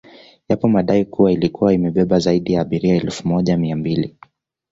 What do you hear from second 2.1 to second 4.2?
zaidi ya abiria elfu moja mia mbili